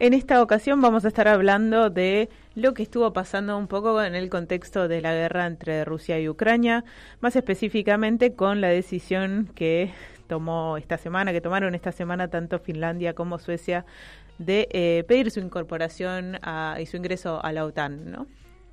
[0.00, 4.14] En esta ocasión vamos a estar hablando de lo que estuvo pasando un poco en
[4.14, 6.84] el contexto de la guerra entre Rusia y Ucrania,
[7.20, 9.90] más específicamente con la decisión que
[10.28, 13.84] tomó esta semana, que tomaron esta semana tanto Finlandia como Suecia
[14.38, 16.38] de eh, pedir su incorporación
[16.80, 18.28] y su ingreso a la OTAN, ¿no?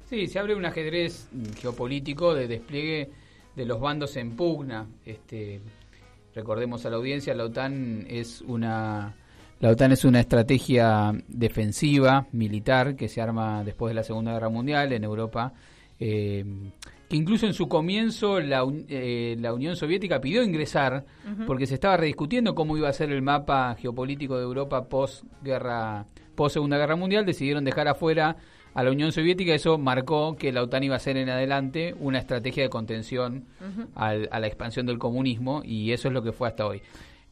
[0.08, 1.28] Sí, se abre un ajedrez
[1.60, 3.10] geopolítico de despliegue
[3.56, 4.86] de los bandos en pugna.
[5.08, 5.60] Este,
[6.36, 9.16] recordemos a la audiencia, la OTAN es una
[9.60, 14.50] la OTAN es una estrategia defensiva, militar, que se arma después de la Segunda Guerra
[14.50, 15.54] Mundial en Europa,
[15.98, 16.44] eh,
[17.08, 21.06] que incluso en su comienzo la, eh, la Unión Soviética pidió ingresar
[21.48, 26.06] porque se estaba rediscutiendo cómo iba a ser el mapa geopolítico de Europa post guerra
[26.36, 28.36] post Segunda Guerra Mundial, decidieron dejar afuera
[28.74, 32.20] a la Unión Soviética, eso marcó que la OTAN iba a ser en adelante una
[32.20, 33.46] estrategia de contención
[33.96, 36.82] a la expansión del comunismo y eso es lo que fue hasta hoy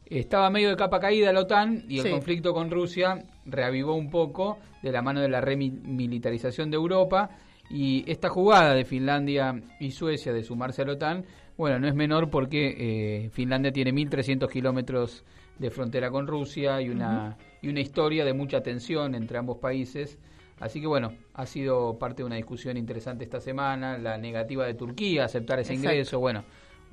[0.05, 4.57] estaba medio de capa caída la OTAN y el conflicto con Rusia reavivó un poco
[4.81, 7.29] de la mano de la remilitarización de Europa.
[7.69, 11.25] Y esta jugada de Finlandia y Suecia de sumarse a la OTAN,
[11.57, 15.23] bueno, no es menor porque eh, Finlandia tiene 1.300 kilómetros
[15.57, 20.19] de frontera con Rusia y una, y una historia de mucha tensión entre ambos países.
[20.59, 24.73] Así que bueno, ha sido parte de una discusión interesante esta semana, la negativa de
[24.73, 26.43] Turquía a aceptar ese ingreso, bueno,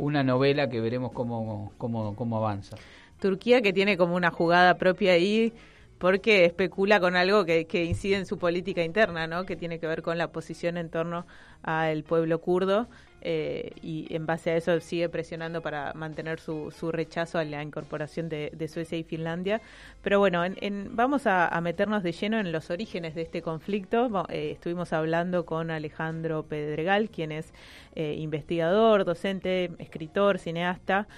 [0.00, 2.76] una novela que veremos cómo, cómo, cómo avanza.
[3.20, 5.52] Turquía que tiene como una jugada propia ahí
[6.00, 9.44] porque especula con algo que, que, incide en su política interna, ¿no?
[9.44, 11.26] que tiene que ver con la posición en torno
[11.62, 12.88] al pueblo kurdo
[13.20, 17.62] eh, y en base a eso sigue presionando para mantener su, su rechazo a la
[17.62, 19.60] incorporación de, Suecia y Finlandia.
[20.02, 24.26] Pero bueno, en, vamos a, meternos de lleno en los orígenes de este conflicto.
[24.30, 27.52] Eh, estuvimos hablando con Alejandro Pedregal, quien es
[27.94, 31.08] eh, investigador, docente, escritor, cineasta,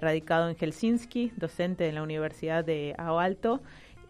[0.00, 3.60] radicado en Helsinki, docente en la Universidad de Aalto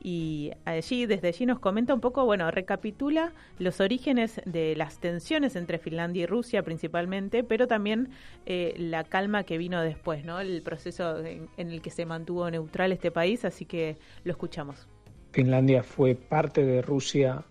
[0.03, 5.55] y allí, desde allí nos comenta un poco, bueno, recapitula los orígenes de las tensiones
[5.55, 8.08] entre Finlandia y Rusia principalmente, pero también
[8.45, 10.40] eh, la calma que vino después, ¿no?
[10.40, 14.89] El proceso en, el que se mantuvo neutral este país, así que lo escuchamos.
[15.30, 17.45] Finlandia fue parte de Rusia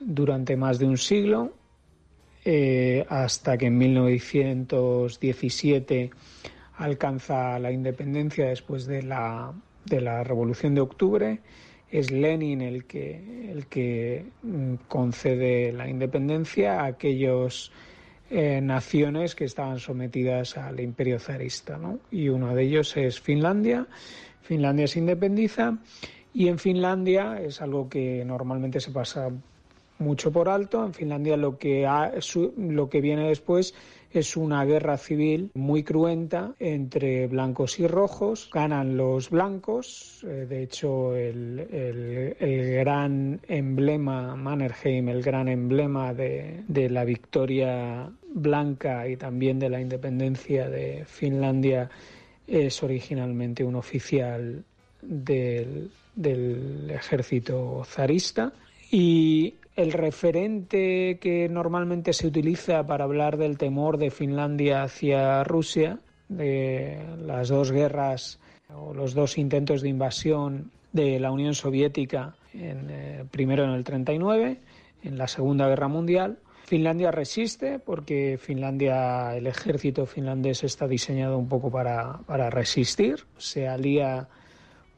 [0.00, 1.54] durante más de un siglo,
[2.44, 6.10] eh, hasta que en 1917
[6.76, 11.40] alcanza la independencia después de la de la Revolución de Octubre.
[11.90, 17.70] Es Lenin el que, el que mm, concede la independencia a aquellas
[18.30, 21.78] eh, naciones que estaban sometidas al imperio zarista.
[21.78, 22.00] ¿no?
[22.10, 23.86] Y uno de ellos es Finlandia.
[24.42, 25.78] Finlandia se independiza
[26.32, 29.30] y en Finlandia es algo que normalmente se pasa
[29.98, 30.84] mucho por alto.
[30.84, 31.88] En Finlandia lo que,
[32.56, 33.74] lo que viene después
[34.14, 38.48] es una guerra civil muy cruenta entre blancos y rojos.
[38.52, 40.24] Ganan los blancos.
[40.24, 49.16] Eh, de hecho, el, gran emblema, Mannerheim, el gran emblema de, la victoria blanca y
[49.16, 51.90] también de la independencia de Finlandia
[52.46, 54.62] es originalmente un oficial
[55.02, 58.52] del, del ejército zarista.
[58.96, 65.98] Y el referente que normalmente se utiliza para hablar del temor de Finlandia hacia Rusia,
[66.28, 68.38] de las dos guerras
[68.72, 73.82] o los dos intentos de invasión de la Unión Soviética, en, eh, primero en el
[73.82, 74.60] 39,
[75.02, 76.38] en la Segunda Guerra Mundial.
[76.62, 83.66] Finlandia resiste porque Finlandia, el ejército finlandés está diseñado un poco para, para resistir, se
[83.66, 84.28] alía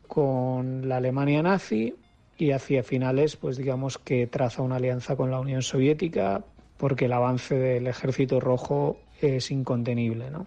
[0.07, 1.95] con la Alemania nazi,
[2.39, 6.45] y hacia finales, pues digamos que traza una alianza con la Unión Soviética
[6.77, 10.31] porque el avance del Ejército Rojo es incontenible.
[10.31, 10.47] ¿no?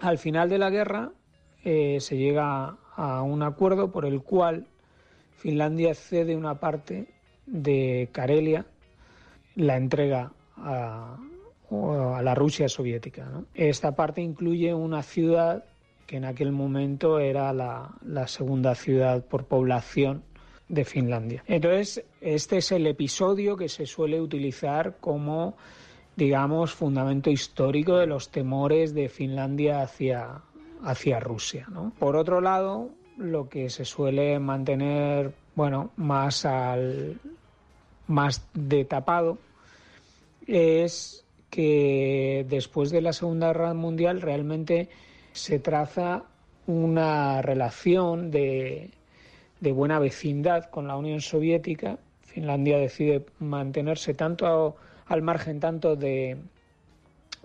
[0.00, 1.10] Al final de la guerra
[1.64, 4.66] eh, se llega a un acuerdo por el cual
[5.36, 7.08] Finlandia cede una parte
[7.46, 8.66] de Karelia,
[9.54, 11.18] la entrega a,
[11.68, 13.28] la Rusia soviética.
[13.54, 15.64] Esta parte incluye una ciudad
[16.06, 20.22] que en aquel momento era la segunda ciudad por población
[20.68, 21.44] de Finlandia.
[21.46, 25.56] Entonces, este es el episodio que se suele utilizar como,
[26.16, 30.42] digamos, fundamento histórico de los temores de Finlandia hacia,
[30.82, 31.68] hacia Rusia.
[31.98, 37.20] Por otro lado, lo que se suele mantener, bueno, más al
[38.08, 39.38] más de tapado
[40.46, 44.88] es que después de la Segunda Guerra Mundial realmente
[45.32, 46.24] se traza
[46.66, 48.90] una relación de
[49.60, 51.98] de buena vecindad con la Unión Soviética.
[52.20, 54.76] Finlandia decide mantenerse tanto
[55.06, 56.36] al margen tanto de,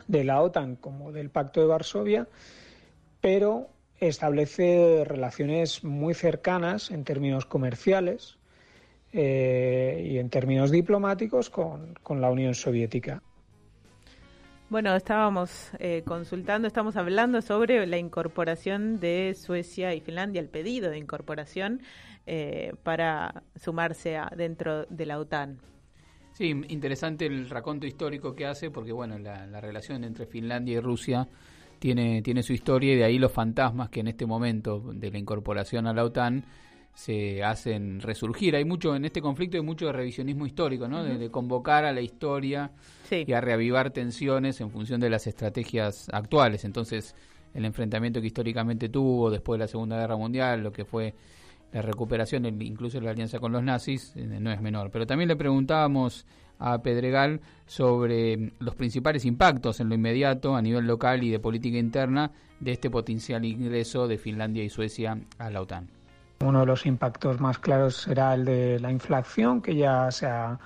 [0.08, 2.28] la OTAN como del Pacto de Varsovia,
[3.22, 3.70] pero
[4.00, 8.38] establece relaciones muy cercanas en términos comerciales
[9.14, 13.22] eh, y en términos diplomáticos con, con la Unión Soviética.
[14.72, 20.90] Bueno, estábamos eh, consultando, estamos hablando sobre la incorporación de Suecia y Finlandia, el pedido
[20.90, 21.82] de incorporación
[22.26, 25.60] eh, para sumarse a, dentro de la OTAN.
[26.32, 30.80] Sí, interesante el raconto histórico que hace, porque bueno, la, la, relación entre Finlandia y
[30.80, 31.28] Rusia
[31.78, 35.18] tiene, tiene su historia y de ahí los fantasmas que en este momento de la
[35.18, 36.46] incorporación a la OTAN
[36.94, 38.56] se hacen resurgir.
[38.56, 41.04] Hay mucho en este conflicto, hay mucho de revisionismo histórico, ¿no?
[41.04, 42.72] de, convocar a la historia
[43.10, 46.66] y a reavivar tensiones en función de las estrategias actuales.
[46.66, 47.16] Entonces,
[47.54, 51.14] el enfrentamiento que históricamente tuvo después de la Segunda Guerra Mundial, lo que fue
[51.72, 54.92] la recuperación, incluso la alianza con los nazis, eh, no es menor.
[54.92, 56.26] Pero también le preguntábamos
[56.60, 61.78] a Pedregal sobre los principales impactos en lo inmediato a nivel local y de política
[61.78, 66.01] interna de este potencial ingreso de Finlandia y Suecia a la OTAN.
[66.44, 70.60] Uno de los impactos más claros será el de la inflación, que ya se ha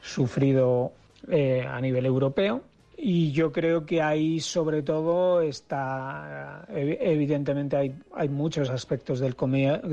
[0.00, 0.92] sufrido
[1.28, 2.62] eh, a nivel europeo.
[2.96, 6.66] Y yo creo que ahí, sobre todo, está.
[6.68, 9.34] Evidentemente, hay, hay muchos aspectos del,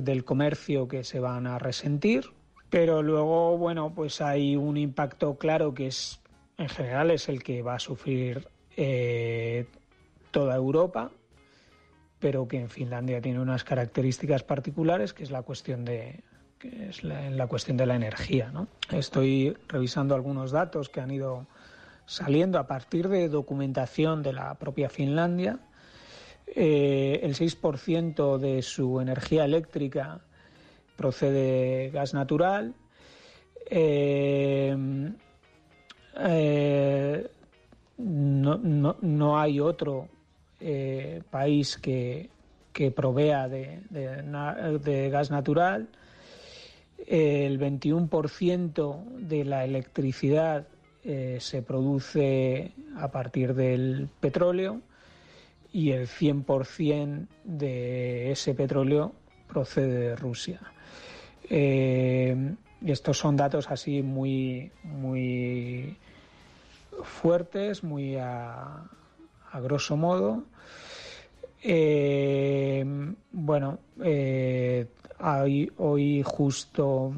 [0.03, 2.25] del comercio que se van a resentir,
[2.69, 6.19] pero luego, bueno, pues hay un impacto claro que es,
[6.57, 8.47] en general, es el que va a sufrir
[8.77, 9.65] eh,
[10.31, 11.11] toda Europa
[12.19, 16.24] pero que en Finlandia tiene unas características particulares, que es la cuestión de
[16.60, 18.51] que es la, cuestión de la energía.
[18.51, 18.68] ¿no?
[18.92, 21.48] Estoy revisando algunos datos que han ido
[22.06, 25.60] saliendo a partir de documentación de la propia Finlandia.
[26.48, 30.19] Eh, el 6% de su energía eléctrica
[30.98, 32.75] procede de gas natural.
[33.69, 34.75] Eh,
[36.18, 37.30] eh,
[37.98, 40.10] no, no, no, hay otro
[40.59, 42.29] eh, país que,
[42.73, 45.89] que provea de, de, gas natural.
[47.07, 50.67] El 21% de la electricidad
[51.03, 54.81] eh, se produce a partir del petróleo
[55.71, 59.13] y el 100% de ese petróleo
[59.47, 60.59] procede de Rusia.
[61.50, 65.97] Eh, estos son datos así muy, muy
[67.03, 68.15] fuertes, muy
[69.51, 70.43] a grosso modo.
[71.61, 72.85] Eh,
[73.31, 74.87] bueno, eh,
[75.77, 77.13] hoy justo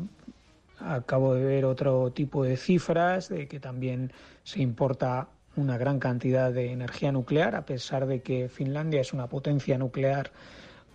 [0.79, 4.11] acabo de ver otro tipo de cifras de que también
[4.43, 9.27] se importa una gran cantidad de energía nuclear, a pesar de que Finlandia es una
[9.27, 10.31] potencia nuclear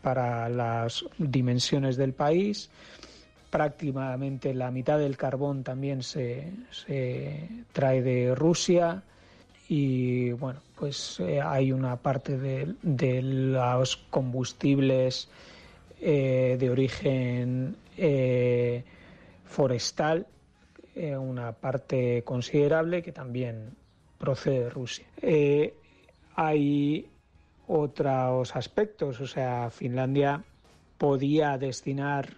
[0.02, 2.70] para las dimensiones del país.
[3.50, 9.02] Prácticamente la mitad del carbón también se, se trae de Rusia
[9.68, 15.28] y bueno, pues eh, hay una parte de, los combustibles
[16.00, 18.84] eh, de origen eh,
[19.44, 20.26] forestal,
[20.96, 23.74] una parte considerable que también
[24.16, 25.04] procede de Rusia.
[26.36, 27.06] hay
[27.66, 30.42] otros aspectos, o sea, Finlandia
[30.96, 32.32] podía destinar,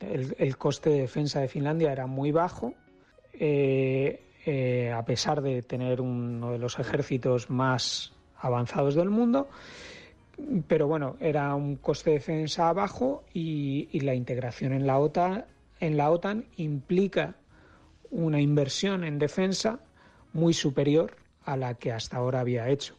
[0.00, 2.74] el, el, coste de defensa de Finlandia era muy bajo,
[4.46, 9.48] eh, a pesar de tener uno de los ejércitos más avanzados del mundo.
[10.66, 15.46] Pero bueno, era un coste de defensa bajo y, la integración en la OTAN,
[15.80, 17.36] en la OTAN implica
[18.10, 19.80] una inversión en defensa
[20.32, 22.96] muy superior a la que hasta ahora había hecho.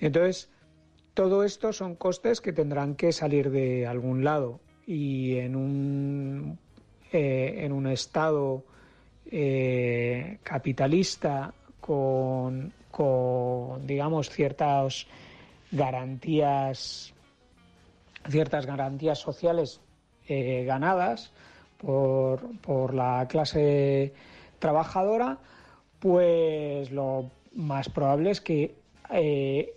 [0.00, 0.50] Entonces,
[1.14, 6.58] todo esto son costes que tendrán que salir de algún lado y en un,
[7.12, 8.64] eh, en un estado
[9.30, 12.72] eh, capitalista con,
[13.86, 15.06] digamos, ciertas
[15.70, 17.12] garantías,
[18.28, 19.80] ciertas garantías sociales
[20.28, 21.32] eh, ganadas
[21.78, 24.12] por, por la clase
[24.58, 25.38] trabajadora,
[25.98, 28.74] pues lo más probable es que
[29.10, 29.74] eh,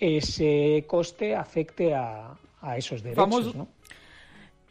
[0.00, 3.54] ese coste afecte a, a esos derechos.
[3.54, 3.68] ¿no?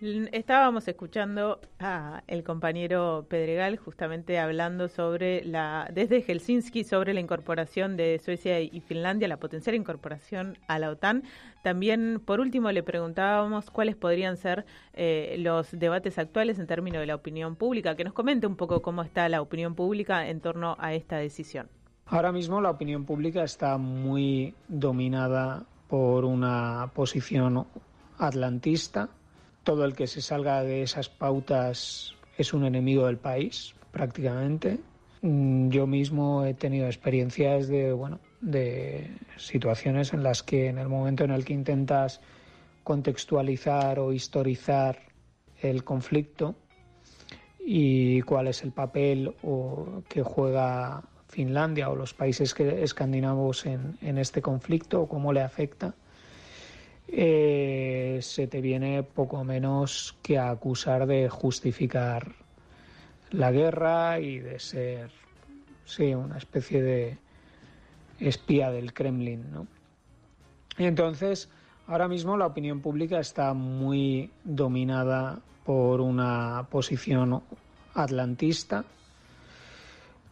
[0.01, 7.98] Estábamos escuchando a el compañero Pedregal justamente hablando sobre la desde Helsinki sobre la incorporación
[7.98, 11.22] de Suecia y Finlandia, la potencial incorporación a la OTAN.
[11.62, 17.05] También, por último, le preguntábamos cuáles podrían ser eh, los debates actuales en términos de
[17.05, 17.96] la opinión pública.
[17.96, 21.70] Que nos comente un poco cómo está la opinión pública en torno a esta decisión.
[22.08, 27.67] Ahora mismo la opinión pública está muy dominada por una posición
[28.17, 29.10] atlantista
[29.63, 34.80] todo el que se salga de esas pautas es un enemigo del país, prácticamente.
[35.22, 40.88] Mm, yo mismo he tenido experiencias de, bueno, de situaciones en las que en el
[40.88, 42.22] momento en el que intentas
[42.84, 44.98] contextualizar o historizar
[45.62, 46.56] el conflicto
[47.60, 54.18] y cuál es el papel o, que juega Finlandia o los países escandinavos en, en
[54.18, 55.94] este conflicto o cómo le afecta,
[57.12, 62.34] eh, se te viene poco menos que a acusar de justificar
[63.32, 65.12] la guerra y de ser,
[65.86, 67.18] sí, una especie de
[68.20, 69.68] espía del Kremlin, ¿no?
[70.77, 71.50] Y entonces,
[71.88, 77.41] ahora mismo la opinión pública está muy dominada por una posición
[77.94, 78.86] atlantista.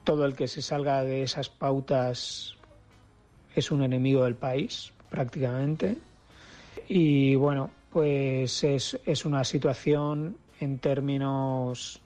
[0.05, 2.55] Todo el que se salga de esas pautas
[3.53, 5.98] es un enemigo del país, prácticamente.
[6.89, 12.01] Y bueno, pues es, es una situación en términos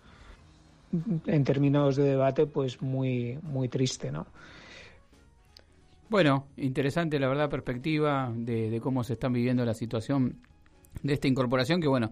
[1.26, 4.28] en términos de debate pues muy muy triste, ¿no?
[6.10, 10.36] Bueno, interesante la verdad perspectiva de, de, cómo se están viviendo la situación
[11.02, 12.12] de esta incorporación que bueno,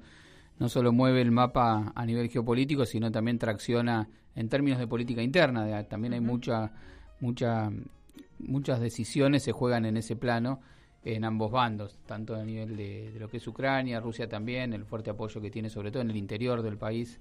[0.58, 5.22] no solo mueve el mapa a nivel geopolítico, sino también tracciona en términos de política
[5.22, 5.84] interna.
[5.84, 6.72] También hay mucha,
[7.20, 7.70] mucha,
[8.40, 10.62] muchas decisiones se juegan en ese plano
[11.04, 15.10] en ambos bandos, tanto a nivel de, lo que es Ucrania, Rusia también, el fuerte
[15.10, 17.20] apoyo que tiene sobre todo en el interior del país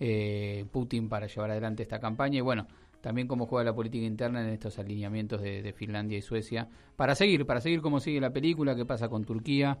[0.00, 2.66] eh, Putin para llevar adelante esta campaña y bueno,
[3.00, 7.14] también cómo juega la política interna en estos alineamientos de, de Finlandia y Suecia para
[7.14, 9.78] seguir, para seguir cómo sigue la película, qué pasa con Turquía,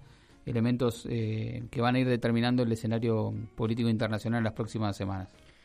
[0.48, 5.28] elementos eh, que van a ir determinando el escenario político internacional en las próximas semanas.